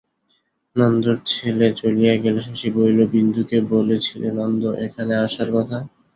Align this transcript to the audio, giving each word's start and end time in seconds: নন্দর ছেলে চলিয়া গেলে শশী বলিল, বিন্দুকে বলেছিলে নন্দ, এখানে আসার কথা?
নন্দর 0.75 1.17
ছেলে 1.27 1.67
চলিয়া 1.79 2.13
গেলে 2.23 2.39
শশী 2.47 2.69
বলিল, 2.75 2.99
বিন্দুকে 3.13 3.57
বলেছিলে 3.71 4.27
নন্দ, 4.39 4.63
এখানে 4.85 5.13
আসার 5.25 5.49
কথা? 5.55 5.77